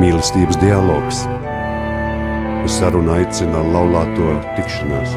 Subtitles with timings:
[0.00, 1.24] mīlestības dialogs.
[2.64, 5.12] Uz sarunu aicina laulāto tikšanās.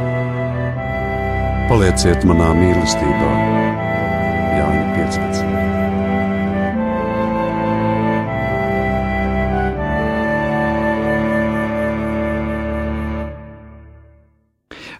[1.69, 3.31] Palieciet manā mīlestībā,
[4.57, 5.53] Jāņa 15.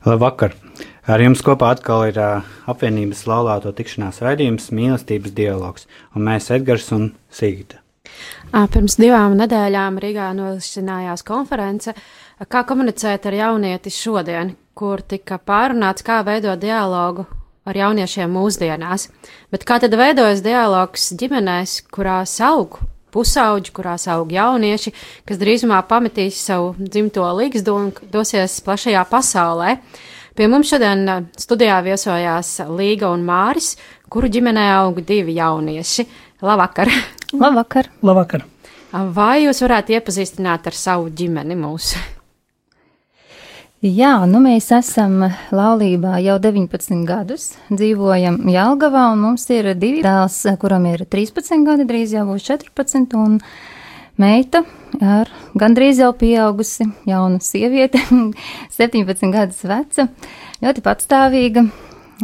[0.07, 0.56] Labvakar!
[1.04, 6.88] Ar jums kopā atkal ir uh, apvienības laulāto tikšanās raidījums Mīlestības dialogs, un mēs Edgars
[6.96, 7.82] un Sigita.
[8.54, 11.94] Pirms divām nedēļām Rīgā norisinājās konference,
[12.52, 17.25] kā komunicēt ar jaunieti šodien, kur tika pārunāts, kā veidot dialogu
[17.66, 19.08] ar jauniešiem mūsdienās.
[19.50, 22.78] Bet kā tad veidojas dialogs ģimenēs, kurās aug
[23.14, 24.94] pusauģi, kurās aug jaunieši,
[25.25, 29.78] kas drīzumā pametīs savu dzimto līgstu un dosies plašajā pasaulē.
[30.38, 33.75] Pie mums šodien studijā viesojās Līga un Māris,
[34.09, 36.09] kuru ģimenē aug divi jaunieši.
[36.44, 36.89] Labvakar!
[37.33, 37.88] Labvakar!
[38.05, 38.44] Labvakar!
[38.94, 41.97] Vai jūs varētu iepazīstināt ar savu ģimeni mūsu?
[43.83, 50.38] Jā, nu mēs esam laulībā jau 19 gadus, dzīvojam Jelgavā, un mums ir divi dēls,
[50.61, 53.41] kuram ir 13 gadi, drīz jau būs 14, un
[54.21, 54.61] meita
[55.02, 58.05] ar gandrīz jau pieaugusi jauna sieviete,
[58.77, 60.08] 17 gadus veca,
[60.61, 61.65] ļoti patstāvīga,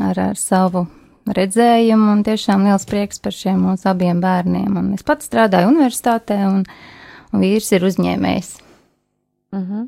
[0.05, 0.85] ar, ar savu
[1.27, 4.77] redzējumu, un tiešām liels prieks par šiem mūsu abiem bērniem.
[4.79, 6.63] Un es pats strādāju universitātē, un,
[7.33, 8.51] un vīrs ir uzņēmējs.
[9.53, 9.87] Uh -huh.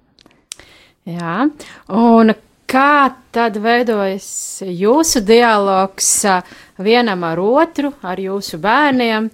[1.05, 1.49] Jā,
[1.89, 2.33] un
[2.69, 6.25] kā tad veidojas jūsu dialogs
[6.77, 9.29] vienam ar otru, ar jūsu bērniem,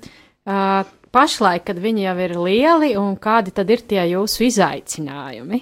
[1.11, 5.61] pašlaik, kad viņi jau ir lieli, un kādi tad ir tie jūsu izaicinājumi?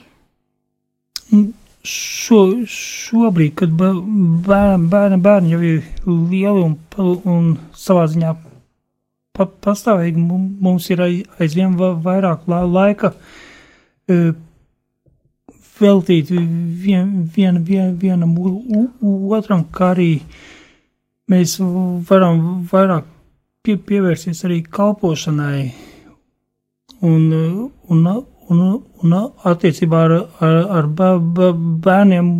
[2.25, 2.39] Šo,
[2.71, 6.75] šobrīd, kad bērni, bērni, bērni jau ir lieli un,
[7.29, 8.31] un savā ziņā
[9.35, 10.23] pa, pastāvīgi,
[10.65, 13.13] mums ir aizvien vairāk laika
[15.79, 18.35] veltīt vien, vien, vien, vienam
[19.35, 20.11] otram, kā arī
[21.31, 21.57] mēs
[22.09, 23.09] varam vairāk
[23.65, 25.65] pie, pievērsties arī kalpošanai
[27.01, 27.27] un,
[27.89, 28.07] un,
[28.53, 28.61] un,
[29.03, 29.15] un
[29.51, 32.31] attiecībā ar, ar, ar bērniem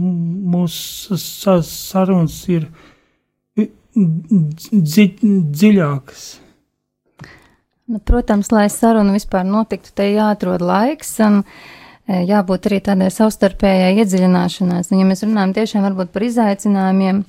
[0.54, 2.68] mūsu sarunas ir
[3.96, 6.26] dzi, dziļākas.
[7.86, 11.18] Nu, protams, lai saruna vispār notiktu, te jāatrod laiks.
[11.22, 11.74] Un, uh,
[12.06, 14.92] jābūt arī tādai savstarpējai iedziļināšanās.
[14.92, 17.24] Un, ja mēs runājam tiešām varbūt par izaicinājumiem,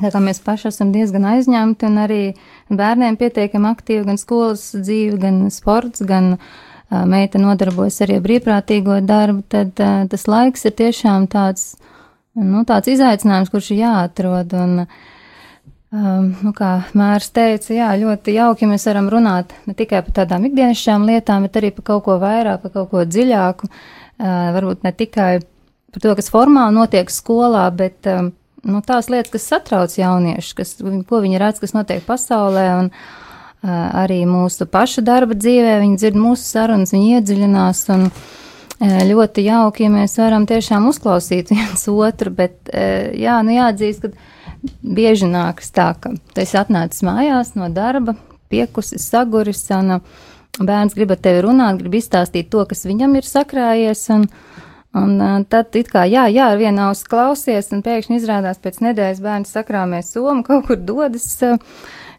[0.00, 2.22] tā kā mēs paši esam diezgan aizņemti un arī
[2.68, 6.50] bērniem pietiekami aktīvi gan skolas dzīve, gan sports, gan uh,
[6.88, 11.74] meita nodarbojas arī brīvprātīgo darbu, tad tas laiks ir tiešām tāds,
[12.38, 14.56] nu, tāds izaicinājums, kurš ir jāatrod.
[14.56, 14.84] Un,
[15.88, 20.44] Um, nu, kā Mērs teica, jā, ļoti jauki mēs varam runāt ne tikai par tādām
[20.44, 23.70] ikdienišķām lietām, bet arī par kaut ko vairāk, par kaut ko dziļāku.
[24.20, 28.28] Uh, varbūt ne tikai par to, kas formāli notiek skolā, bet um,
[28.68, 30.74] nu, tās lietas, kas satrauc jauniešus, kas,
[31.08, 33.17] ko viņi redz, kas notiek pasaulē, un uh,
[33.62, 37.86] arī mūsu pašu darba dzīvē, viņi dzird mūsu sarunas, viņi iedziļinās.
[37.94, 38.36] Un, uh,
[38.78, 44.68] Ļoti jauki, ja mēs varam tiešām uzklausīt viens otru, bet uh, jā, nu jāatzīst, ka
[44.82, 48.14] bieži nākas tā, ka tu esi atnācis mājās no darba,
[48.52, 49.98] piekusis, saguris, un
[50.62, 54.28] bērns grib ar tevi runāt, grib izstāstīt to, kas viņam ir sakrājies, un,
[54.94, 58.78] un uh, tad it kā, jā, jā, ar vienu ausu klausies, un pēkšņi izrādās pēc
[58.86, 61.58] nedēļas bērns sakrāmē somu, kaut kur dodas uh,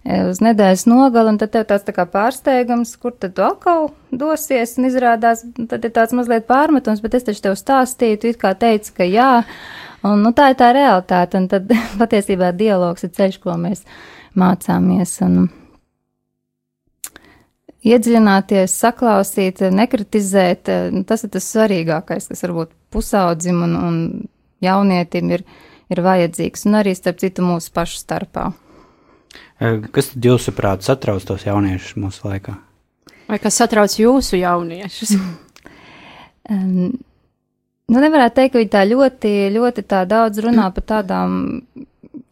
[0.05, 4.77] uz nedēļas nogali, un tad tev tāds tā kā pārsteigums, kur tad tu atkal dosies,
[4.79, 8.55] un izrādās, tad ir tāds mazliet pārmetums, bet es taču tev stāstīju, tu it kā
[8.57, 9.33] teici, ka jā,
[9.99, 11.71] Un, nu, tā ir tā realitāte, un tad
[12.01, 13.83] patiesībā dialogs ir ceļš, ko mēs
[14.39, 15.17] mācāmies.
[15.25, 15.49] Un,
[17.89, 23.99] iedziļināties, saklausīt, nekritizēt, nu, tas ir tas svarīgākais, kas varbūt pusaudzim un, un
[24.63, 25.45] jaunietim ir,
[25.91, 28.49] ir vajadzīgs, un arī starp citu mūsu pašu starpā.
[29.59, 32.55] Kas tad jūsuprāt satrauc tos jauniešus mūsu laikā?
[33.29, 35.17] Vai kas satrauc jūsu jauniešus?
[36.53, 36.93] um,
[37.89, 41.31] Nu, nevarētu teikt, ka viņi tā ļoti, ļoti tā daudz runā par tādām,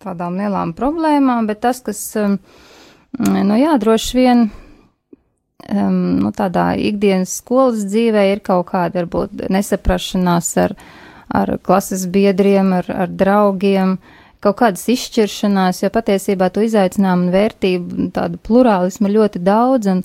[0.04, 2.38] tādām lielām problēmām, bet tas, kas, um,
[3.18, 4.44] nu jā, droši vien,
[5.66, 10.78] um, nu, tādā ikdienas skolas dzīvē ir kaut kāda, varbūt, nesaprašanās ar,
[11.42, 13.98] ar klases biedriem, ar, ar draugiem,
[14.44, 20.04] kaut kādas izšķiršanās, jo patiesībā to izaicinājumu un vērtību, tādu plurālismu ļoti daudz, un,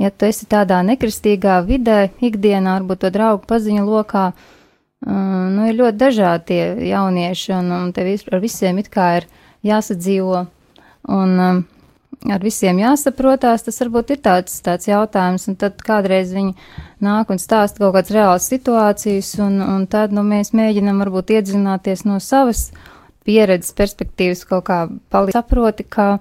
[0.00, 4.32] ja tu esi tādā nekristīgā vidē, ikdienā, varbūt to draugu paziņu lokā,
[5.02, 9.24] Uh, nu, ir ļoti dažādi tie jaunieši, un, un tev ar visiem it kā ir
[9.66, 10.44] jāsadzīvo.
[11.10, 11.58] Un, um,
[12.30, 16.54] ar visiem jāsaprotās, tas varbūt ir tāds, tāds jautājums, un tad kādreiz viņi
[17.02, 22.06] nāk un stāsta kaut kādas reālas situācijas, un, un tad, nu, mēs mēģinam varbūt iedzināties
[22.06, 22.68] no savas
[23.26, 24.78] pieredzes perspektīvas kaut kā
[25.12, 26.16] palīdz saproti, ka,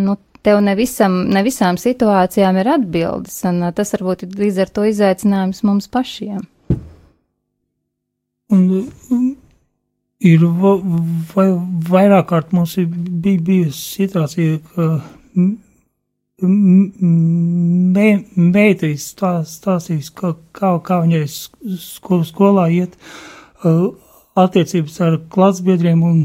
[0.00, 4.74] nu, tev ne, visam, ne visām situācijām ir atbildes, un tas varbūt ir līdz ar
[4.74, 6.42] to izaicinājums mums pašiem.
[8.52, 8.64] Un,
[10.20, 10.76] ir va,
[11.34, 11.46] va,
[11.88, 14.88] vairāk kārt mums ir bij, bijusi situācija, ka
[16.42, 22.96] me, meiteris stāstīs, ka, kā, kā viņai skol, skolā iet
[23.64, 23.88] uh,
[24.38, 26.20] attiecības ar klasbiedriem un,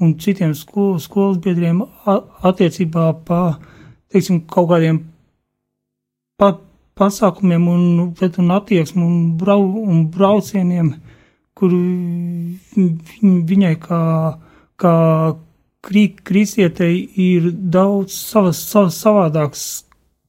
[0.00, 3.40] un citiem skol, skolas biedriem attiecībā pa,
[4.12, 5.02] teiksim, kaut kādiem
[6.40, 6.54] pa,
[6.98, 10.94] pasākumiem un, un attieksmi un, brau, un braucieniem
[11.54, 11.74] kur
[13.50, 14.02] viņai kā,
[14.80, 14.94] kā
[15.84, 19.64] kristietei ir daudz savas, savas savādāks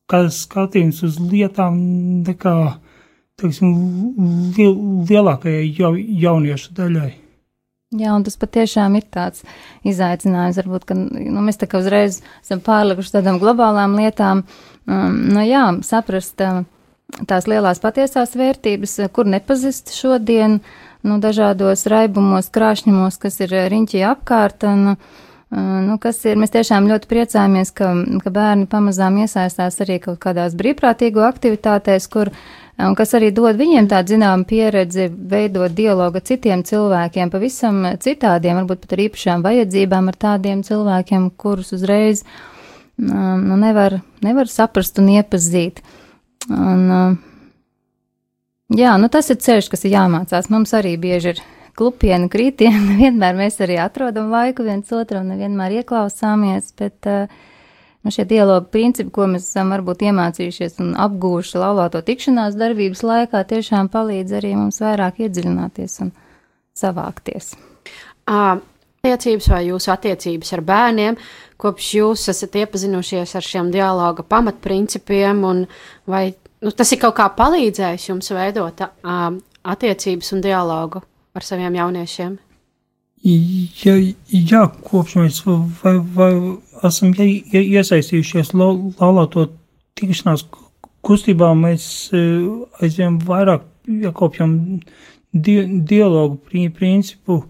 [0.05, 1.77] skatījums uz lietām
[2.27, 2.55] nekā,
[3.41, 3.71] teiksim,
[4.57, 4.75] liel,
[5.09, 7.11] lielākajai jau, jauniešu daļai.
[7.95, 9.45] Jā, un tas patiešām ir tāds
[9.87, 10.57] izaicinājums.
[10.59, 14.43] Varbūt, ka nu, mēs tā kā uzreiz esam pārlikuši tādām globālām lietām.
[14.85, 16.65] Um, nu, jā, saprast uh,
[17.29, 24.03] tās lielās patiesās vērtības, kur nepazist šodien, uh, nu, dažādos raibumos, krāšņumos, kas ir riņķī
[24.09, 24.65] apkārt.
[24.67, 27.91] Un, eh, nu, kas ir, mēs tiešām ļoti priecājamies, ka,
[28.23, 32.33] ka bērni pamazām iesaistās arī kaut kādās brīvprātīgo aktivitātēs, kur,
[32.83, 38.61] un kas arī dod viņiem tādu zināmu pieredzi, veidot dialogu ar citiem cilvēkiem, pavisam citādiem,
[38.61, 42.25] varbūt pat ar īpašām vajadzībām, ar tādiem cilvēkiem, kurus uzreiz
[42.97, 45.81] nu, nevar, nevar saprast un iepazīt.
[46.49, 47.17] Un,
[48.73, 50.47] Jā, nu tas ir ceļš, kas ir jāmācās.
[50.49, 51.41] Mums arī bieži ir
[51.77, 52.95] klupieni, krītieni.
[53.03, 57.29] Vienmēr mēs arī atrodam laiku viens otram, nevienmēr ieklausāmies, bet uh,
[58.05, 63.41] nu, šie dialogu principi, ko mēs esam varbūt iemācījušies un apgūši laulāto tikšanās darbības laikā,
[63.49, 66.13] tiešām palīdz arī mums vairāk iedziļināties un
[66.77, 67.55] savākties.
[68.29, 68.57] À,
[69.05, 71.17] attiecības vai jūsu attiecības ar bērniem,
[71.61, 75.65] kopš jūs esat iepazinušies ar šiem dialoga pamatprincipiem, un
[76.09, 76.27] vai
[76.61, 79.27] nu, tas ir kaut kā palīdzējis jums veidot uh,
[79.65, 81.01] attiecības un dialogu
[81.35, 82.37] ar saviem jauniešiem?
[83.25, 83.95] Ja,
[84.29, 85.39] jā, kopš mēs
[85.81, 86.31] vai, vai
[86.85, 89.47] esam iesaistījušies laulāto
[89.97, 90.43] tikšanās
[91.05, 94.53] kustībā, mēs aizvien vairāk iekopjam
[95.33, 95.57] di
[95.89, 96.37] dialogu
[96.77, 97.41] principu.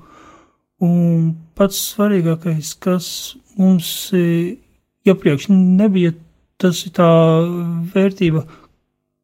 [0.84, 3.08] Un pats svarīgākais, kas
[3.60, 6.12] mums iepriekš nebija,
[6.60, 7.12] tas ir tā
[7.94, 8.44] vērtība,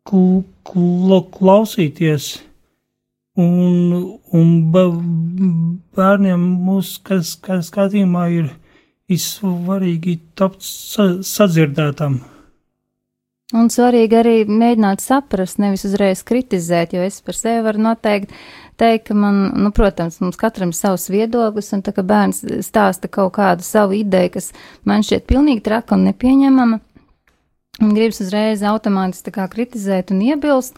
[0.07, 2.33] kl, kl, klausīties.
[3.39, 4.50] Un, un
[5.95, 7.22] bērniem mūsu
[7.63, 8.50] skatījumā ir,
[9.07, 12.19] ir svarīgi tapt sa, sadzirdētam.
[13.56, 18.36] Un svarīgi arī mēģināt saprast, nevis uzreiz kritizēt, jo es par sevi varu noteikti
[18.80, 23.12] teikt, ka man, nu, protams, mums katram ir savs viedoklis, un tā kā bērns stāsta
[23.12, 24.51] kaut kādu savu ideju, kas
[24.88, 26.80] man šķiet pilnīgi traka un nepieņemama,
[27.81, 30.75] Un gribas uzreiz automātiski kritizēt un iebilst.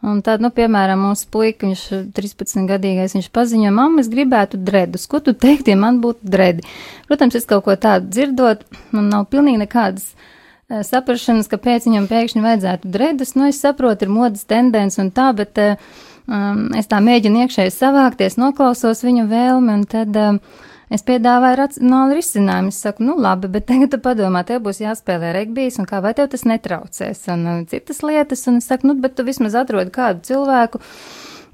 [0.00, 5.04] Un tad, nu, piemēram, mūsu puika, viņš 13 gadīgais, viņš paziņoja, mamma, es gribētu dredus.
[5.10, 6.64] Ko tu teikti, ja man būtu dredi?
[7.08, 8.64] Protams, es kaut ko tādu dzirdot,
[8.96, 13.34] man nav pilnīgi nekādas uh, saprašanas, kāpēc viņam pēkšņi vajadzētu dredus.
[13.36, 15.92] Nu, es saprotu, ir modas tendence un tā, bet uh,
[16.24, 20.16] um, es tā mēģinu iekšēji savākties, noklausos viņu vēlmi un tad.
[20.16, 22.72] Uh, Es piedāvāju racionālu risinājumu.
[22.74, 26.10] Es saku, nu labi, bet tagad tu padomā, tev būs jāspēlē regbijs, un kā vai
[26.18, 29.94] tev tas netraucēs, un uh, citas lietas, un es saku, nu, bet tu vismaz atrodi
[29.94, 30.80] kādu cilvēku,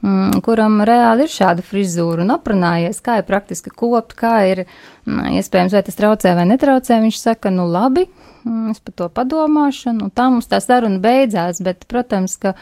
[0.01, 4.65] mm, kuram reāli ir šāda frizūra, un aprunājies, kā ir praktiski kopt, kā ir,
[5.05, 7.03] mm, iespējams, vai tas traucē vai netraucē.
[7.05, 8.09] Viņš saka, nu labi,
[8.49, 12.57] mm, es par to padomāšu, un tā mums tā saruna beidzās, bet, protams, ka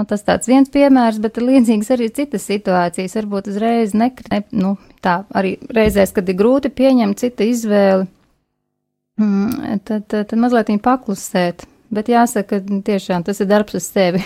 [0.00, 3.16] Un tas tāds viens piemērs, bet ir līdzīgs arī citas situācijas.
[3.18, 8.06] Varbūt uzreiz nekrit, nu, tā arī reizēs, kad ir grūti pieņemt citu izvēli,
[9.20, 11.66] mm, tad, tad, tad mazliet viņa paklusēt.
[11.92, 14.22] Bet jāsaka, ka tiešām tas ir darbs uz sevi.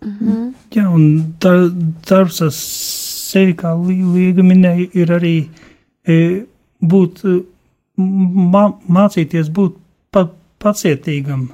[0.00, 0.54] mhm.
[0.72, 1.66] Jā, un dar,
[2.08, 2.56] darbs uz
[3.26, 5.34] sevi, kā Līga minēja, ir arī
[6.08, 6.18] e,
[6.80, 7.20] būt,
[8.00, 8.64] mā,
[8.96, 9.76] mācīties būt
[10.14, 10.24] pa,
[10.62, 11.50] pacietīgam.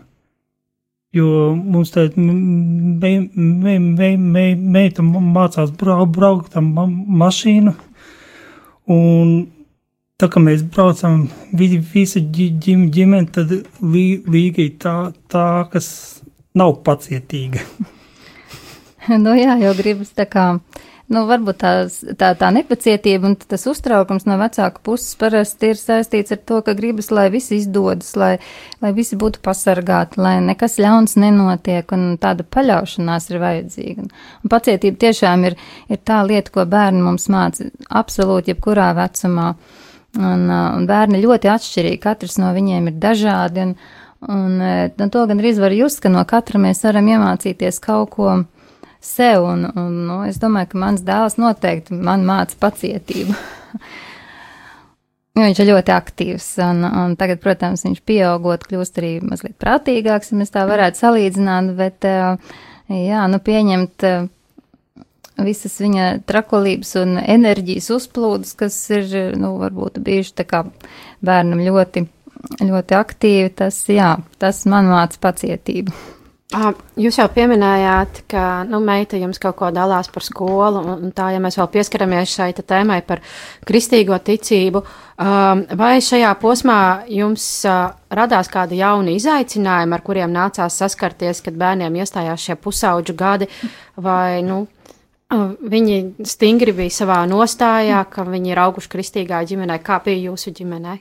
[1.13, 7.75] Jo mums tā me, me, me, me, meita mācās brau, braukt ar ma mašīnu,
[8.95, 9.35] un
[10.17, 13.53] tā kā mēs braucam visi ģim, ģimeni, tad
[13.83, 14.97] lī, līgai tā,
[15.29, 15.91] tā, kas
[16.57, 17.61] nav pacietīga.
[19.25, 20.47] nu jā, jau gribas tā kā
[21.13, 21.73] nu, varbūt tā,
[22.19, 26.75] tā, tā nepacietība un tas uztraukums no vecāka puses parasti ir saistīts ar to, ka
[26.79, 28.33] gribas, lai viss izdodas, lai,
[28.85, 34.07] lai visi būtu pasargāti, lai nekas ļauns nenotiek, un tāda paļaušanās ir vajadzīga.
[34.09, 35.59] Un, pacietība tiešām ir,
[35.93, 37.69] ir tā lieta, ko bērni mums māca
[38.03, 39.53] absolūti jebkurā vecumā.
[40.13, 43.71] Un, un bērni ļoti atšķirīgi, katrs no viņiem ir dažādi, un,
[44.29, 48.35] un, un to gan arī var just, ka no katra mēs varam iemācīties kaut ko
[49.03, 53.37] sev, un, un nu, es domāju, ka mans dēls noteikti man māca pacietību.
[55.39, 60.37] Viņš ir ļoti aktīvs, un, un tagad, protams, viņš pieaugot, kļūst arī mazliet prātīgāks, ja
[60.37, 62.05] mēs tā varētu salīdzināt, bet,
[62.93, 64.05] jā, nu, pieņemt
[65.41, 69.09] visas viņa trakolības un enerģijas uzplūdes, kas ir,
[69.41, 70.67] nu, varbūt bijuši tā kā
[71.25, 72.05] bērnam ļoti,
[72.69, 75.97] ļoti aktīvi, tas, jā, tas man māca pacietību.
[76.53, 81.41] Jūs jau pieminējāt, ka nu, meita jums kaut ko dalās par skolu, un tā, ja
[81.41, 83.23] mēs vēl pieskaramies šai tēmai par
[83.69, 84.83] kristīgo ticību,
[85.81, 87.47] vai šajā posmā jums
[88.13, 93.49] radās kādi jauni izaicinājumi, ar kuriem nācās saskarties, kad bērniem iestājās šie pusauģu gadi,
[93.97, 94.67] vai nu,
[95.33, 101.01] viņi stingri bija savā nostājā, ka viņi ir auguši kristīgā ģimenē, kā bija jūsu ģimenei?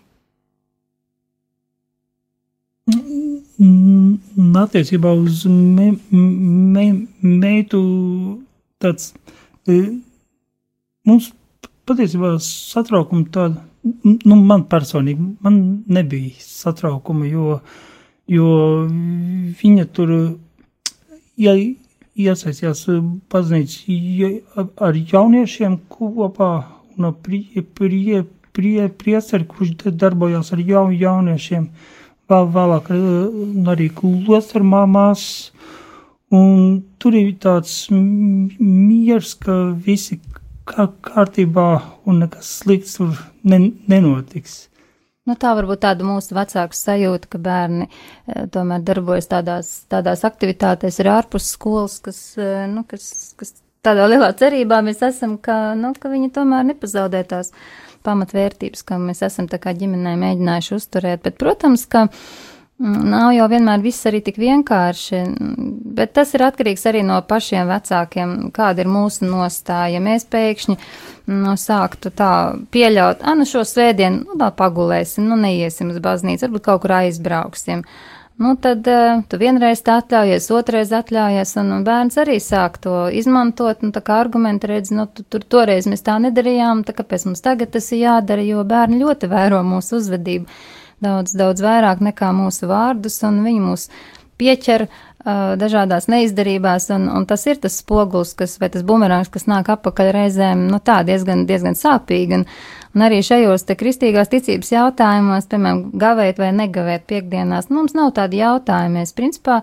[4.61, 6.85] Attiecībā uz me, me,
[7.21, 7.81] meitu
[8.81, 9.11] tāds,
[9.69, 9.75] e,
[11.05, 11.27] mums
[11.85, 13.61] patiesībā satraukuma tāda,
[14.25, 15.59] nu man personīgi, man
[15.91, 17.59] nebija satraukuma, jo,
[18.31, 18.49] jo
[19.61, 20.15] viņa tur,
[21.37, 22.85] ja iesaistījās
[23.31, 24.33] baznīcas ja,
[24.81, 26.51] ar jauniešiem kopā
[26.97, 28.25] un prie, prie,
[28.57, 32.00] prie, prieceri, kurš darbojās ar jaun, jauniešiem, uh,
[32.55, 32.91] vēlāk
[33.73, 35.23] arī klostra mamās,
[36.31, 40.19] un tur ir tāds miers, ka visi
[40.69, 41.69] kā kārtībā
[42.07, 44.67] un nekas slikts tur ne, nenotiks.
[45.29, 50.97] Nu, tā varbūt tāda mūsu vecāku sajūta, ka bērni e, tomēr darbojas tādās, tādās aktivitātēs
[51.01, 53.05] arī ārpus skolas, kas, e, nu, kas,
[53.37, 53.53] kas
[53.85, 57.53] tādā lielā cerībā mēs esam, ka, nu, ka viņi tomēr nepazaudē tās
[58.05, 61.23] pamatvērtības, ka mēs esam tā kā ģimenē mēģinājuši uzturēt.
[61.25, 65.21] Bet, protams, ka mm, nav jau vienmēr viss arī tik vienkārši,
[65.97, 69.95] bet tas ir atkarīgs arī no pašiem vecākiem, kāda ir mūsu nostāja.
[69.97, 70.77] Ja mēs pēkšņi
[71.31, 72.31] nu, sāktu tā
[72.73, 76.97] pieļaut, ah, nu šo svētdienu, nu, tā pagulēsim, nu, neiesim uz baznīcu, varbūt kaut kur
[77.01, 77.85] aizbrauksim.
[78.41, 83.03] Nu, tad uh, tu vienreiz tā atļaujies, otrreiz atļaujies, un, un bērns arī sāk to
[83.13, 87.27] izmantot, nu, tā kā argumentu redz, nu, tu, tur toreiz mēs tā nedarījām, tā kāpēc
[87.27, 90.49] mums tagad tas ir jādara, jo bērni ļoti vēro mūsu uzvedību.
[91.05, 93.85] Daudz, daudz vairāk nekā mūsu vārdus, un viņi mūs
[94.41, 99.45] pieķer uh, dažādās neizdarībās, un, un tas ir tas spogulis, kas, vai tas bumerāns, kas
[99.45, 102.49] nāk apakaļ reizēm, nu, tā diezgan, diezgan sāpīgi, un,
[102.91, 108.11] Un arī šajos te kristīgās ticības jautājumos, piemēram, gavēt vai negavēt piekdienās, nu, mums nav
[108.17, 108.99] tādi jautājumi.
[108.99, 109.61] Mēs, principā,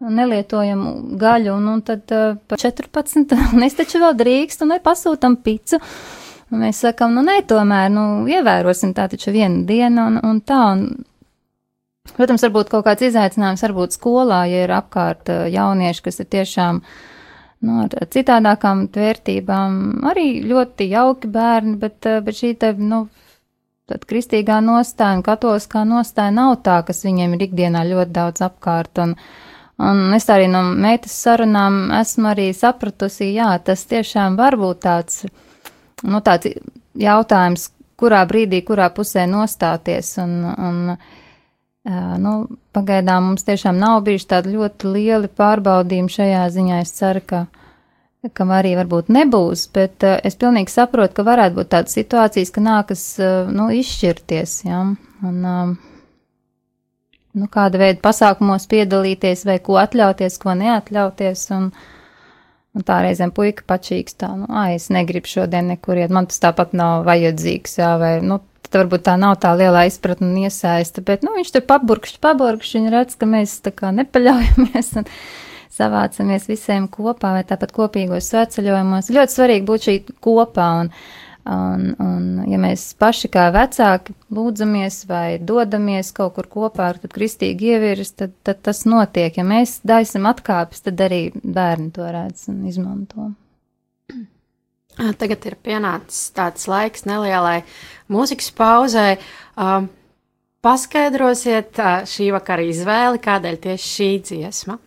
[0.00, 0.82] nelietojam
[1.16, 5.80] gaļu, un, un tad uh, pa 14, un es taču vēl drīkstu, un pasūtam picu.
[6.52, 10.60] Un mēs sakam, nu, nē, tomēr, nu, ievērosim tā taču vienu dienu, un, un tā,
[10.76, 16.84] un, protams, varbūt kaut kāds izaicinājums, varbūt skolā, ja ir apkārt jaunieši, kas ir tiešām,
[16.84, 17.15] uh,
[17.64, 19.78] nu, ar citādākām vērtībām.
[20.10, 23.06] Arī ļoti jauki bērni, bet, eh, bet šī te, nu,
[23.86, 28.98] tad kristīgā nostāja un katoliskā nostāja nav tā, kas viņiem ir ikdienā ļoti daudz apkārt.
[29.02, 29.14] Un,
[29.78, 35.24] un es arī no meitas sarunām esmu arī sapratusi, jā, tas tiešām var būt tāds,
[36.02, 36.50] nu, tāds
[36.94, 40.16] jautājums, kurā brīdī, kurā pusē nostāties.
[40.22, 40.96] Un, un,
[41.86, 42.32] Nu,
[42.74, 46.80] pagaidām mums tiešām nav bijuši tādi ļoti lieli pārbaudījumi šajā ziņā.
[46.82, 47.42] Es ceru, ka,
[48.34, 53.04] ka arī varbūt nebūs, bet es pilnīgi saprotu, ka varētu būt tādas situācijas, ka nākas
[53.54, 54.56] nu, izšķirties.
[54.66, 54.80] Ja?
[55.30, 55.38] Un,
[57.36, 61.46] nu, kāda veida pasākumos piedalīties, vai ko atļauties, ko neatļauties.
[61.54, 61.70] Un,
[62.74, 66.42] un tā reizēm puika pačīgs tā, nu, ai, es negribu šodien nekur iet, man tas
[66.42, 71.04] tāpat nav vajadzīgs, jā, vai, nu, tad varbūt tā nav tā lielā izpratne un iesaista,
[71.06, 75.10] bet, nu, viņš tur paburkšķi, paburkšķi, viņi redz, ka mēs tā kā nepaļaujamies un
[75.76, 79.12] savācamies visiem kopā vai tāpat kopīgos sveceļojumos.
[79.12, 80.92] Ļoti svarīgi būt šī kopā un,
[81.52, 87.12] un, un ja mēs paši kā vecāki lūdzamies vai dodamies kaut kur kopā ar tad
[87.16, 89.36] kristīgi ievirs, tad, tad tas notiek.
[89.36, 93.34] Ja mēs daisam atkāpes, tad arī bērni to redz un izmanto.
[94.96, 97.60] Tagad ir pienācis tāds laiks nelielai
[98.12, 99.06] mūzikas pauzē.
[99.60, 99.90] Um,
[100.64, 104.78] paskaidrosiet uh, šī vakara izvēli, kādēļ tieši šī dziesma?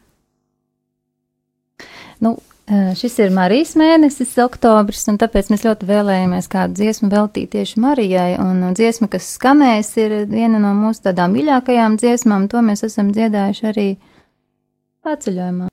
[2.20, 2.38] Nu,
[2.70, 7.82] Uh, šis ir Marijas mēnesis, oktobris, un tāpēc mēs ļoti vēlējāmies kādu dziesmu veltīt tieši
[7.82, 8.36] Marijai.
[8.38, 12.46] Un dziesma, kas skanēs, ir viena no mūsu tādām mīļākajām dziesmām.
[12.54, 13.88] To mēs esam dziedājuši arī
[15.01, 15.69] paceļojumā.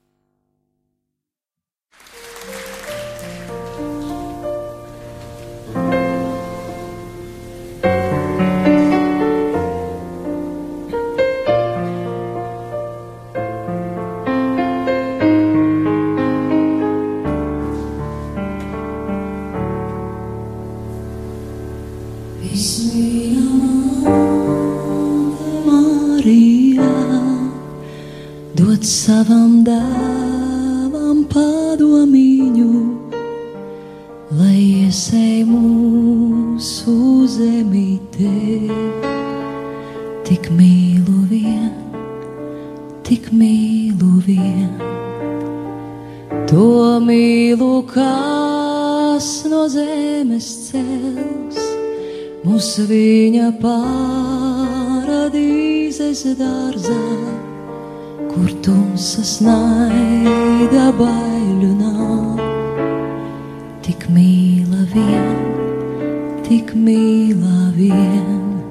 [66.46, 68.62] Tik mīla vien,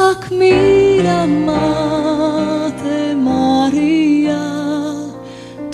[0.00, 4.38] ak mīļa māte Marija,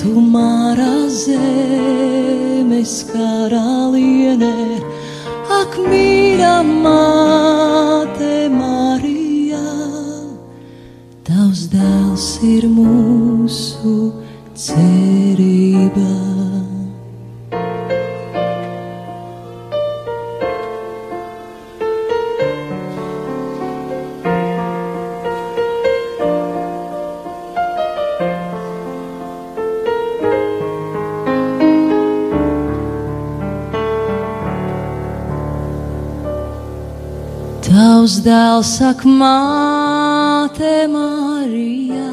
[0.01, 4.57] tu mara zemes karaliene,
[5.61, 9.67] ak mīļa māte Marija
[11.31, 13.14] Tavs dēls ir mūsu
[38.55, 42.07] Dēls saka, māte Marija,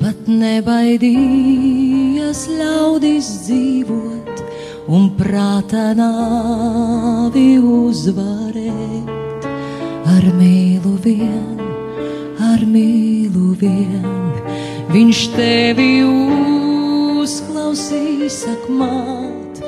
[0.00, 4.40] pat nebaidījies ļaudis dzīvot
[4.96, 9.44] un prātā nāvi uzvarēt.
[10.14, 11.60] Ar mīlu vien,
[12.48, 14.08] ar mīlu vien,
[14.96, 15.92] viņš tevi
[17.20, 19.60] uzklausīs, sak māt,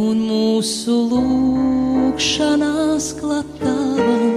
[0.00, 4.29] un mūsu lūkšanās klatāvam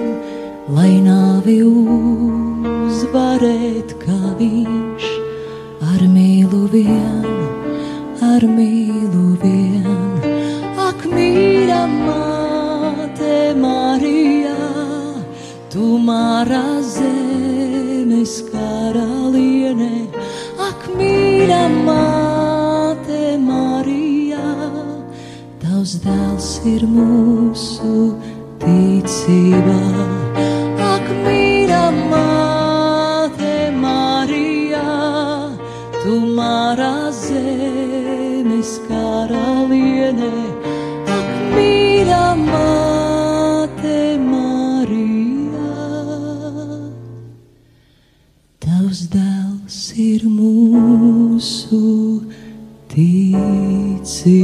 [0.71, 3.19] lai nāvi uzvarēt
[3.99, 5.03] kā viņš
[5.83, 7.25] ar mīlu vien,
[8.23, 9.83] ar mīlu vien.
[10.79, 14.55] Ak, mīļa māte Marija,
[15.73, 20.07] tu mārā zemes karaliene,
[20.63, 24.47] ak, mīļa māte Marija,
[25.59, 28.15] tavs dēls ir mūsu
[28.63, 30.52] ticībā.
[36.73, 40.29] Mārā zemes karaliene.
[41.13, 45.69] Ak, mīļa māte Marija,
[48.63, 51.81] tavs dēls ir mūsu
[52.89, 54.41] ticībā.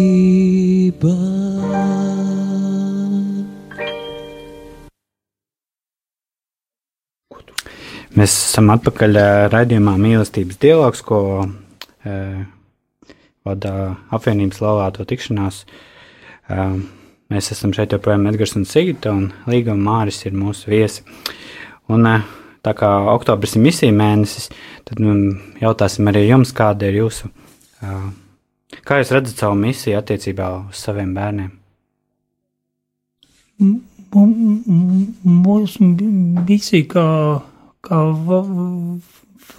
[8.19, 11.47] Mēs esam atpakaļ uh, raidījumā mīlestības dialogs, ko
[13.47, 13.73] vada
[14.15, 15.63] apvienības laulāto tikšanās.
[16.49, 16.79] Uh,
[17.29, 21.05] mēs esam šeit joprojām Edgars un Sigita, un Līga un Māris ir mūsu viesi.
[21.89, 22.25] Un, uh,
[22.65, 24.49] tā kā oktobris ir misija mēnesis,
[24.87, 25.21] tad um,
[25.61, 27.29] jautāsim arī jums, kāda ir jūsu,
[28.85, 31.53] kā jūs redzat savu misiju attiecībā uz saviem bērniem?
[35.23, 35.89] Mūsu
[36.49, 37.05] misija, kā,
[37.85, 37.99] kā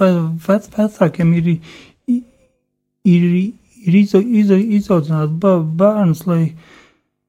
[0.01, 1.53] vecākiem, ir,
[3.05, 3.25] ir,
[3.87, 6.55] ir iza, iza, izaudzināt bērnus, lai,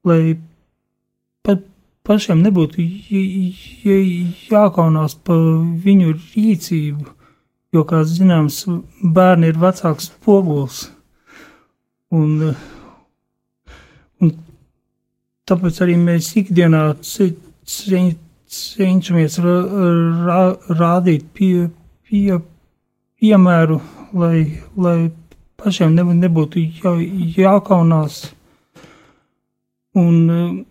[0.04, 0.36] lai
[1.44, 1.56] pa,
[2.08, 2.84] pašiem nebūtu
[4.52, 5.42] jākaunās par
[5.86, 7.06] viņu rīcību,
[7.72, 8.64] jo, kā zināms,
[9.02, 10.84] bērni ir vecāks spogulis.
[12.12, 12.52] Un,
[14.20, 14.34] un
[15.48, 17.32] tāpēc arī mēs ikdienā ce-
[17.64, 18.18] ce-
[18.52, 19.54] cenšamies ra,
[20.26, 20.40] ra,
[20.76, 21.70] rādīt pie,
[22.04, 22.36] pie,
[23.16, 23.80] piemēru,
[24.12, 24.98] lai, lai
[25.62, 26.92] pašiem nebūtu, jā,
[27.38, 28.20] jākaunās.
[29.98, 30.64] Un eh,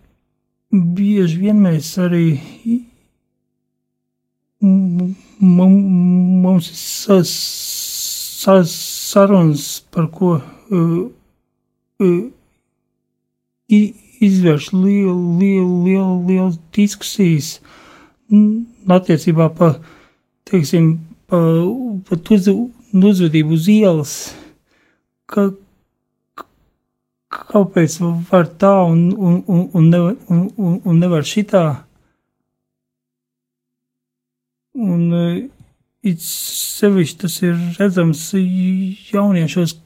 [0.72, 2.26] bieži vien mēs arī
[5.40, 10.36] mums ir sa, sa, sarunas, par ko,
[10.70, 11.10] uh,
[13.68, 17.56] i- izvērš lielu, lielu, lielu, lielu diskusijas
[18.88, 19.80] attiecībā par,
[20.48, 21.42] teiksim, par,
[22.08, 22.48] par uz,
[22.92, 24.14] uzvedību uz ielas,
[25.32, 25.48] ka,
[27.32, 27.96] kāpēc
[28.30, 31.64] var tā un, un, un, un, nevar, un, un, un nevar šitā.
[34.72, 35.40] Un uh,
[36.02, 38.26] it sevišķi tas ir redzams
[39.12, 39.76] jauniešos,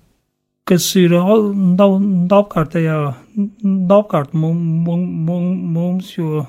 [0.67, 2.99] kas ir apkārtējā,
[3.97, 6.47] apkārt mum, mum, mum, mums, jo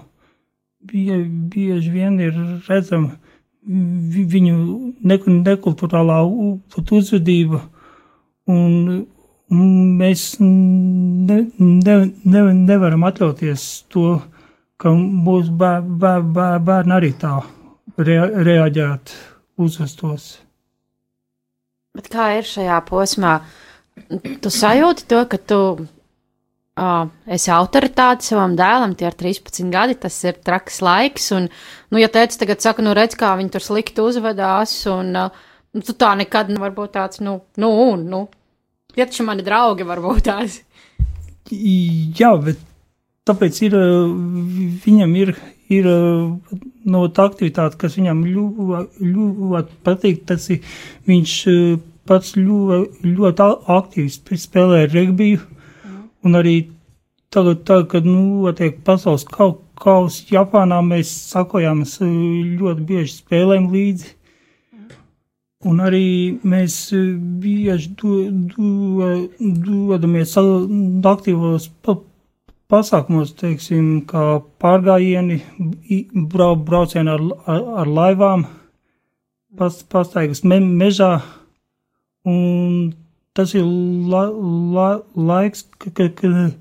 [0.88, 1.20] bie,
[1.54, 2.38] bieži vien ir
[2.70, 3.18] redzama
[3.68, 4.56] vi- viņu
[5.04, 5.18] ne,
[5.50, 6.22] nekulturālā
[6.98, 7.62] uzvedība,
[8.52, 9.04] un,
[9.52, 14.18] un mēs ne, ne, ne, nevaram atļauties to,
[14.82, 17.38] ka mūsu bēr, bēr, bēr, bērni arī tā
[17.98, 19.22] rea, reaģētu,
[19.66, 20.36] uzvestos.
[21.98, 23.40] Bet kā ir šajā posmā?
[24.44, 25.62] Tu sajūti to, ka tu
[26.78, 31.32] uh, esi autoritāte savam dēlam, tie ir 13 gadi, tas ir traks laiks.
[31.34, 31.50] Un,
[31.90, 35.47] nu, ja teica, tagad saka, nu, redz, kā viņi tur slikti uzvedās, un uh,
[35.78, 38.24] nu, tu tā nekad nevar būt tāds, nu, nu, un, nu,
[38.96, 40.62] tie taču mani draugi varbūt tās.
[41.52, 42.60] Jā, bet
[43.30, 43.76] tāpēc ir,
[44.84, 45.36] viņam ir,
[45.72, 50.66] ir no tā aktivitāte, kas viņam ļoti, ļoti patīk, tas ir
[51.08, 55.44] viņš uh, pats ļoti, ļoti aktīvi sp- spēlē regbiju,
[56.26, 56.58] un arī
[57.34, 62.12] tagad, tagad kad, nu, tiek pasaules kau- kausa Japānā, mēs sakojāmies uh,
[62.60, 64.17] ļoti bieži spēlēm līdzi.
[65.68, 66.76] Un arī mēs
[67.44, 68.18] bieži do,
[68.54, 69.08] do,
[69.66, 71.98] dodamies aktīvos pa,
[72.72, 75.42] pasākumos, teiksim, kā pārgājieni,
[76.32, 78.46] brau, braucieni ar, ar, ar laivām,
[79.60, 81.18] pas, pastaigas me, mežā.
[82.28, 82.94] Un
[83.38, 83.64] tas ir
[84.12, 84.26] la,
[84.76, 86.58] la, laiks, ka- ka- kad,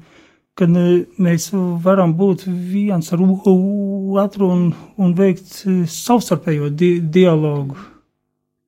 [0.56, 1.50] kad eh, mēs
[1.84, 7.76] varam būt viens ar otru un, un veikt savstarpējo di, dialogu.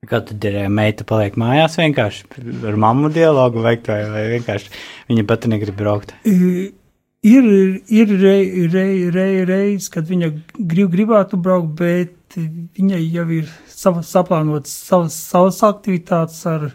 [0.06, 2.28] Kā tad ir ja meita paliek mājās vienkārši
[2.70, 4.70] ar mammu dialogu veikt, vai, vai vienkārši
[5.08, 6.14] viņa pati negrib braukt?
[6.24, 6.74] I-
[7.26, 7.42] Ir,
[7.90, 14.04] ir reizes, rei, rei, reiz, kad viņa grib, gribētu braukt, bet viņai jau ir sava,
[14.06, 16.68] saplānotas savas, savas aktivitātes ar,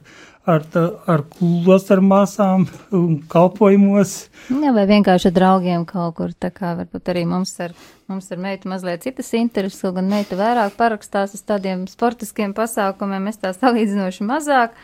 [0.44, 0.66] ar,
[1.08, 4.18] ar klosteru māsām un kalpojumos.
[4.52, 6.36] Jā, vai vienkārši ar draugiem kaut kur.
[6.36, 7.72] Tā kā varbūt arī mums ar,
[8.14, 13.26] mums ar meitu mazliet citas intereses, kaut gan meita vairāk parakstās uz tādiem sportiskiem pasākumiem,
[13.32, 14.78] es tā salīdzinoši mazāk,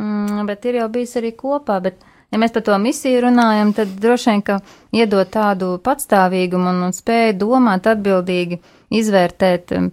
[0.00, 1.78] mm, bet ir jau bijis arī kopā.
[1.84, 2.00] Bet,
[2.32, 4.58] ja mēs par to misiju runājam, tad droši vien, ka
[4.96, 8.62] iedot tādu patstāvīgumu un, un spēju domāt atbildīgi,
[9.02, 9.76] izvērtēt.
[9.78, 9.92] um,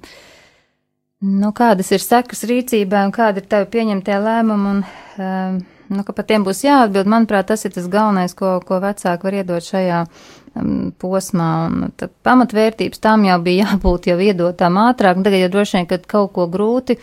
[1.20, 4.78] Nu, kādas ir sekas rīcībai un kāda ir tev pieņemtie lēmumi, un
[5.20, 5.58] um,
[5.89, 9.38] nu, ka par tiem būs jāatbild, manuprāt, tas ir tas galvenais, ko, ko vecāki var
[9.39, 11.49] iedot šajā um, posmā.
[11.69, 15.89] Un, tad pamatvērtības tam jau bija jābūt jau iedotām ātrāk, un tagad jau droši vien,
[15.89, 16.99] kad kaut ko grūti,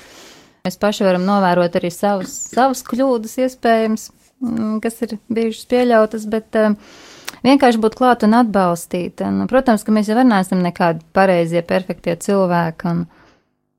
[0.66, 4.08] mēs paši varam novērot arī savus, savus kļūdas iespējams,
[4.44, 6.78] mm, kas ir bijušas pieļautas, bet um,
[7.46, 9.22] vienkārši būt klāt un atbalstīt.
[9.26, 13.06] Un, protams, ka mēs jau neesam nekādi pareizie, perfektie cilvēki, un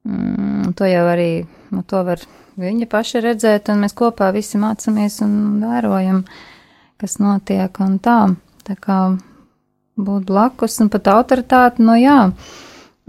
[0.08, 1.32] mm, to jau arī,
[1.74, 2.24] nu, to var
[2.58, 6.24] viņa paša redzēt, un mēs kopā visi mācāmies un vērojam,
[6.98, 8.20] kas notiek, un tā,
[8.65, 9.02] tā kā
[9.98, 12.20] būt blakus un pat autoritāti, no jā.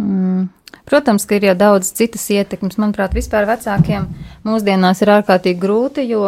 [0.00, 0.48] Mm.
[0.88, 2.78] Protams, ka ir jau daudz citas ietekmes.
[2.80, 4.06] Manuprāt, vispār vecākiem
[4.48, 6.22] mūsdienās ir ārkārtīgi grūti, jo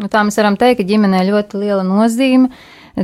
[0.00, 2.52] nu, tā mēs varam teikt, ka ģimenē ļoti liela nozīme.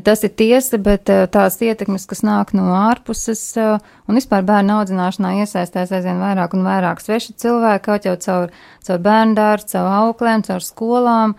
[0.05, 4.75] Tas ir tiesa, bet eh, tās ietekmes, kas nāk no ārpuses, eh, un vispār bērnu
[4.81, 8.53] audzināšanā iesaistās aizvien vairāk un vairāk sveši cilvēki, kaut jau caur,
[8.85, 11.37] caur bērnu dārstu, caur auklēm, caur skolām.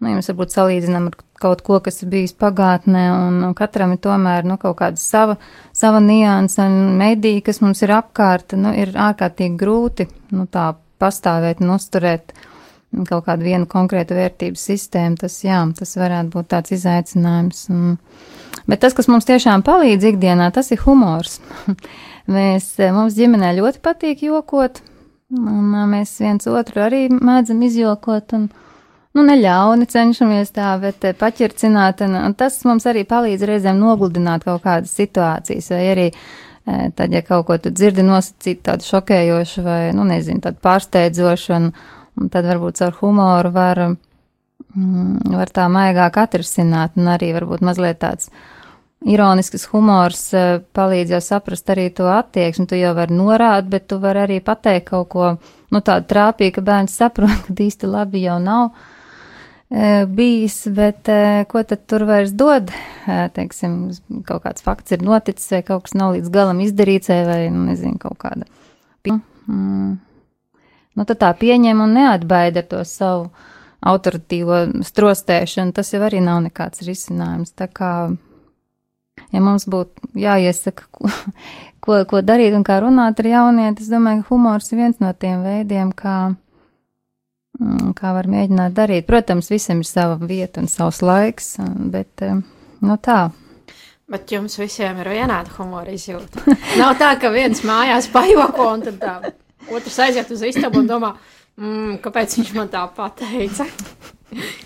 [0.00, 4.02] Nu, ja mēs varbūt salīdzinām ar kaut ko, kas ir bijis pagātnē, un, katram ir
[4.02, 5.36] tomēr nu, kaut kāda sava,
[5.76, 11.62] sava nianse un medija, kas mums ir apkārt, nu, ir ārkārtīgi grūti nu, tā pastāvēt
[11.62, 12.34] un uzturēt
[13.08, 15.18] kaut kādu vienu konkrētu vērtību sistēmu.
[15.20, 17.64] Tas, jā, tas varētu būt tāds izaicinājums.
[17.72, 17.98] Un,
[18.70, 21.38] bet tas, kas mums tiešām palīdz ikdienā, tas ir humors.
[22.36, 24.82] mēs, mums ģimenē ļoti patīk jokot,
[25.36, 28.36] un mēs viens otru arī mēdzam izjokot.
[28.38, 28.50] Un,
[29.16, 34.46] nu, neļauni cenšamies tā, bet eh, paķircināt, un, un tas mums arī palīdz reizēm nogludināt
[34.46, 39.64] kaut kādas situācijas, vai arī eh, tad, ja kaut ko tu dzirdi nosacīt tādu šokējošu
[39.66, 41.72] vai, nu, nezinu, tādu pārsteidzošu, un,
[42.20, 43.82] un tad varbūt ar humoru var,
[44.76, 48.30] mm, var tā maigāk atrisināt, un arī varbūt mazliet tāds
[49.08, 54.00] ironisks humors eh, palīdz jau saprast arī to attieksmi, tu jau vari norādīt, bet tu
[54.02, 55.32] vari arī pateikt kaut ko,
[55.72, 58.74] nu, tādu trāpīgu, ka bērns saprot, ka īsti labi jau nav.
[59.70, 62.72] e, bijis, bet e, ko tad tur vairs dod?
[63.06, 63.80] Teiksim,
[64.28, 67.96] kaut kāds fakts ir noticis, vai kaut kas nav līdz galam izdarīts, vai, nu, nezinu,
[68.02, 68.44] kaut kāda.
[69.48, 69.96] Mm.
[70.98, 73.30] Nu, tad tā pieņem un neatbaida to savu
[73.86, 75.74] autoritīvo strostēšanu.
[75.76, 77.54] Tas jau arī nav nekāds risinājums.
[77.56, 77.92] Tā kā,
[79.30, 81.12] ja mums būtu jāiesaka, ko,
[81.84, 85.14] ko, ko darīt un kā runāt ar jaunieti, es domāju, ka humors ir viens no
[85.16, 86.18] tiem veidiem, kā
[87.60, 89.04] Mm, kā var mēģināt darīt.
[89.08, 91.58] Protams, visam ir sava vieta un savs laiks,
[91.92, 93.20] bet nu tā.
[94.10, 96.56] Bet jums visiem ir vienāda humora izjūta.
[96.80, 99.14] Nav tā, ka viens mājās pajoko un tad tā,
[99.68, 101.14] otrs aiziet uz istabu un domā,
[101.60, 103.66] mm, kāpēc viņš man tā pateica.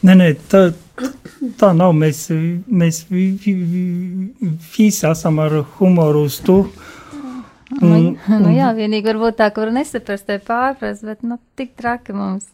[0.05, 0.67] Nē, nē, tā,
[1.61, 1.95] tā nav.
[1.97, 2.27] Mēs,
[2.69, 6.65] mēs visi esam ar humoru uz to.
[7.81, 12.15] Un, nu, nu jā, vienīgi varbūt tā, kur nesaprast, te pārprast, bet nu tik traki
[12.15, 12.51] mums.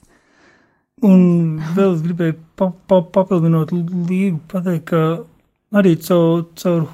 [1.04, 6.86] Un vēl es gribēju pa, pa, papildinot līgu, pateikt, ka arī caur, caur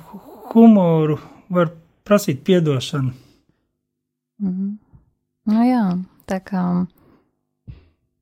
[0.53, 1.19] humoru
[1.53, 1.73] var
[2.07, 3.13] prasīt piedošanu.
[4.41, 4.86] Mm -hmm.
[5.47, 5.83] Nu jā,
[6.27, 6.63] tā kā.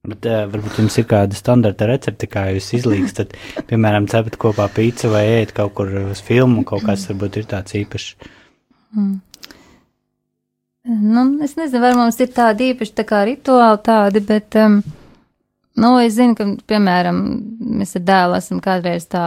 [0.04, 3.36] Bet, uh, varbūt jums ir kāda standarta recepte, kā jūs izlīgstat,
[3.70, 7.78] piemēram, cepat kopā pīci vai ēst kaut kur uz filmu, kaut kas varbūt ir tāds
[7.80, 8.10] īpašs.
[8.94, 9.14] Mm.
[10.84, 14.82] Nu, es nezinu, vai mums ir tādi īpaši tā kā rituāli tādi, bet um,
[15.74, 17.20] Nu, es zinu, ka, piemēram,
[17.80, 19.24] mēs ar dēlu esam kādreiz tā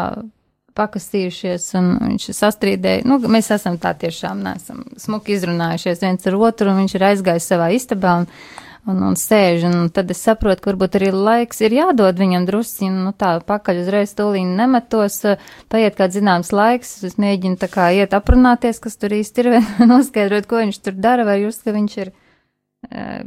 [0.77, 3.07] pakastījušies, un viņš sastrīdēja.
[3.09, 7.49] Nu, mēs esam tā tiešām, nesam smuki izrunājušies viens ar otru, un viņš ir aizgājis
[7.51, 8.27] savā istabā un,
[8.87, 13.05] un, un sēž, un tad es saprotu, ka varbūt arī laiks ir jādod viņam drusciņi,
[13.07, 15.21] nu tā, pakaļ uzreiz tūlīni nemetos,
[15.73, 19.53] paiet kāds zināms laiks, es mēģinu tā kā iet aprunāties, kas tur īsti ir,
[19.93, 22.13] noskaidrot, ko viņš tur dara, vai just, ka viņš ir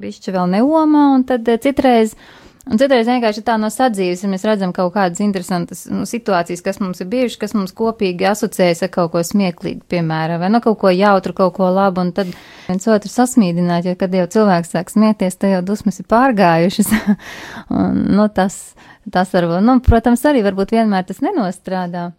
[0.01, 2.15] bišķi vēl neomā, un tad citreiz.
[2.15, 6.61] Uh, Un citreiz vienkārši tā no sadzīves, ja mēs redzam kaut kādas interesantas nu, situācijas,
[6.65, 10.59] kas mums ir bijušas, kas mums kopīgi asociējas ar kaut ko smieklīgu, piemēram, vai no
[10.59, 12.29] nu, kaut ko jautru, kaut ko labu, un tad
[12.67, 16.93] viens otru sasmīdināt, jo kad jau cilvēks sāk smieties, tad jau dusmas ir pārgājušas.
[17.81, 18.61] un, nu, tas,
[19.09, 22.11] tas varbūt, nu, protams, arī varbūt vienmēr tas nenostrādā.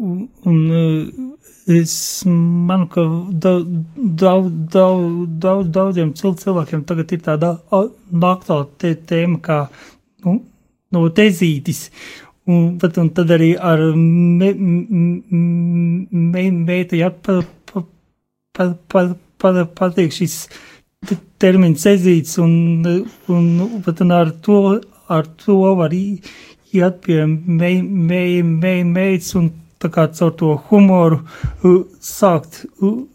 [0.00, 1.36] Un, un
[1.70, 8.66] Es manu, ka daudz, daudz, daudz, daudz, daudziem cilvēkiem tagad ir tāda aktuāla
[9.06, 9.58] tēma kā
[10.24, 10.40] nu,
[10.90, 11.90] no tezītis.
[12.50, 17.38] Un, bet, un tad arī ar me, me, meitu jāpa,
[17.70, 17.84] pa,
[18.58, 19.04] pa, pa,
[19.38, 20.48] pa, patīk šis
[21.38, 22.82] termins ezīts, un,
[23.30, 23.48] un,
[23.86, 29.90] bet, un ar to, ar to var iet pie me, me, me, meitas un tā
[29.92, 31.22] kā caur to humoru
[32.00, 32.62] sākt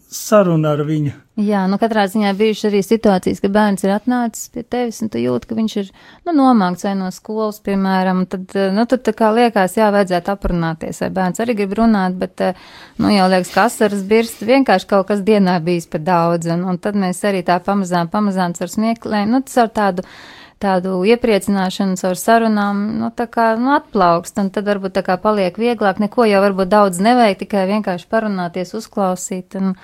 [0.08, 1.14] sarunu ar viņu.
[1.38, 5.20] Jā, nu katrā ziņā bijuši arī situācijas, ka bērns ir atnācis pie tevis un tu
[5.22, 5.90] jūti, ka viņš ir,
[6.26, 10.98] nu, nomākts vai no skolas, piemēram, tad, nu, tad tā kā liekas, jā, vajadzētu aprunāties,
[11.04, 12.42] vai bērns arī grib runāt, bet,
[12.98, 16.82] nu, jau liekas, ka asaras birst, vienkārši kaut kas dienā bijis pa daudz, un, un
[16.82, 20.08] tad mēs arī tā pamazām, pamazām ar smieklēm, nu, ar tādu
[20.62, 25.56] tādu iepriecināšanu caur sarunām, nu, tā kā, nu, atplaukst, un tad varbūt tā kā paliek
[25.58, 29.76] vieglāk, neko jau varbūt daudz nevajag, tikai vienkārši parunāties, uzklausīt, un,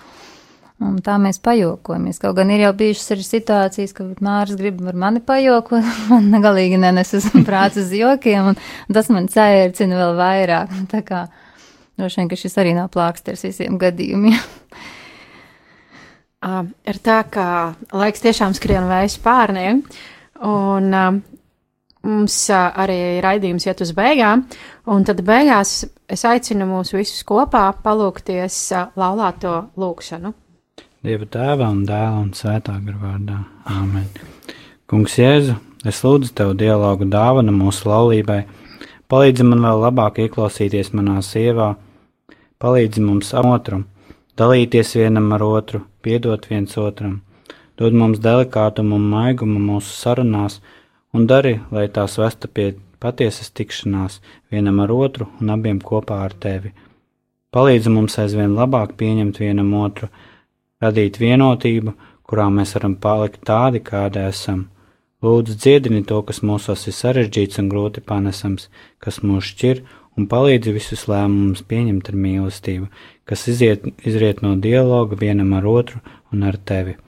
[0.83, 2.19] un tā mēs pajokojamies.
[2.23, 6.81] Kaut gan ir jau bijušas arī situācijas, ka Māris grib ar mani pajokot, man galīgi
[6.83, 11.27] nenes uz prāts uz jokiem, un tas man cēlcina vēl vairāk, tā kā,
[12.01, 14.43] droši vien, ka šis arī nav plāksters visiem gadījumiem.
[16.45, 17.45] Ir tā, ka
[17.97, 19.79] laiks tiešām skrien vējs pārniem.
[19.81, 20.03] Uh,
[20.43, 21.19] Un uh,
[22.05, 24.45] mums uh, arī raidījums iet uz beigām,
[24.91, 30.35] un tad beigās es aicinu mūs visus kopā palūkties uh, laulāto lūkšanu.
[31.05, 33.39] Dieva tēva un dēla un svētā gara vārdā.
[33.71, 34.09] Āmen.
[34.91, 35.55] Kungs Jēzu,
[35.87, 38.43] es lūdzu tev dialogu dāvana mūsu laulībai.
[39.13, 41.75] Palīdzi man vēl labāk ieklausīties manā sievā,
[42.59, 43.85] palīdzi mums otram,
[44.41, 47.21] dalīties vienam ar otru, piedot viens otram
[47.81, 50.61] dod mums delikātumu un maigumu mūsu sarunās,
[51.15, 54.21] un dari, lai tās vesta pie patiesas tikšanās
[54.53, 56.73] vienam ar otru un abiem kopā ar tevi.
[57.55, 60.09] Palīdzi mums aizvien labāk pieņemt vienam otru,
[60.83, 61.95] radīt vienotību,
[62.27, 64.65] kurā mēs varam palikt tādi, kādi esam.
[65.25, 68.67] Lūdzu, dziedini to, kas mūsos ir sarežģīts un grūti panesams,
[69.01, 69.85] kas mūs šķir,
[70.19, 72.91] un palīdzi visus lēmumus pieņemt ar mīlestību,
[73.29, 76.99] kas iziet, izriet no dialoga vienam ar otru un ar tevi.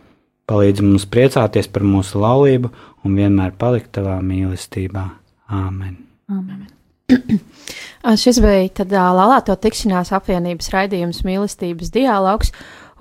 [0.47, 2.71] Palīdzi mums priecāties par mūsu laulību
[3.07, 5.07] un vienmēr palikt tavā mīlestībā.
[5.51, 5.97] Āmen!
[6.31, 6.67] Amen.
[8.23, 12.53] Šis bija tad Lalāto tikšanās apvienības raidījums mīlestības dialogs,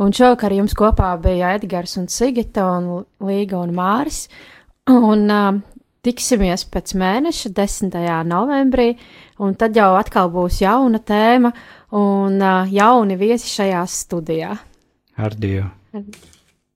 [0.02, 4.26] un šovakar jums kopā bija Edgars un Sigita un Līga un Māris.
[4.90, 5.30] Un
[6.06, 7.96] tiksimies pēc mēneša, 10.
[8.30, 8.92] novembrī,
[9.42, 11.50] un tad jau atkal būs jauna tēma
[11.98, 14.54] un uh, jauni viesi šajā studijā.
[15.18, 15.70] Ar Dievu!